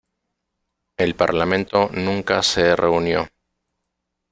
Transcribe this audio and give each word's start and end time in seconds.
El 0.97 1.13
parlamento 1.13 1.89
nunca 1.93 2.41
se 2.41 2.75
reunió. 2.75 3.29